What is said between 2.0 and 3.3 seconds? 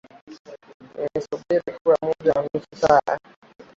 muda wa nusu saa.